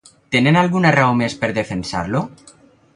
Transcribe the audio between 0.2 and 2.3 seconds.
Tenen alguna raó més per defensar-lo?